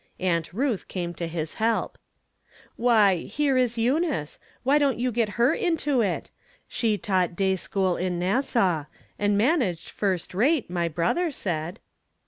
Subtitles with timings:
[0.19, 1.95] Aunt Ruth came to his help."
[2.75, 6.31] Why, here is Eunice; why don't you get her into it?
[6.67, 8.85] She taught a day school in Nassau,
[9.19, 11.79] and managed first rate, my brother said."